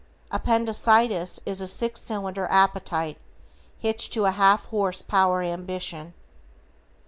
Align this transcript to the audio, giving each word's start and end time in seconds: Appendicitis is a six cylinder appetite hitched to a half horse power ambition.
Appendicitis 0.31 1.39
is 1.45 1.61
a 1.61 1.67
six 1.67 2.01
cylinder 2.01 2.47
appetite 2.49 3.19
hitched 3.77 4.11
to 4.13 4.25
a 4.25 4.31
half 4.31 4.65
horse 4.65 5.03
power 5.03 5.43
ambition. 5.43 6.15